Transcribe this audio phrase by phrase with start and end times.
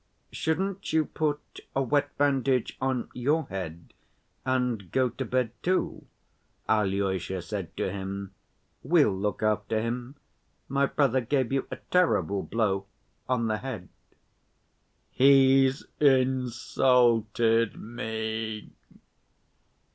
[0.31, 3.93] "Shouldn't you put a wet bandage on your head
[4.43, 6.07] and go to bed, too?"
[6.67, 8.33] Alyosha said to him.
[8.81, 10.15] "We'll look after him.
[10.67, 13.89] My brother gave you a terrible blow—on the head."
[15.11, 18.71] "He's insulted me!"